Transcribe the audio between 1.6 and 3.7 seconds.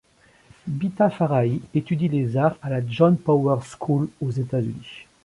étudie les arts à la John Powers’